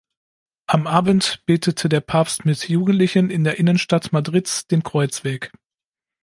[0.65, 5.51] Am Abend betete der Papst mit Jugendlichen in der Innenstadt Madrids den Kreuzweg.